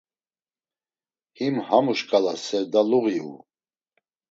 Him 1.37 1.55
hamu 1.67 1.93
şk̆ala 1.99 2.33
sevdaluği 2.45 3.19
u. 3.31 3.33